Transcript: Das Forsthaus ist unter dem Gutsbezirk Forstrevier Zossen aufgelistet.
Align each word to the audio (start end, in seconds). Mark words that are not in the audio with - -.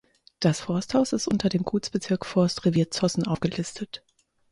Das 0.39 0.61
Forsthaus 0.61 1.13
ist 1.13 1.27
unter 1.27 1.47
dem 1.47 1.61
Gutsbezirk 1.61 2.25
Forstrevier 2.25 2.89
Zossen 2.89 3.27
aufgelistet. 3.27 4.03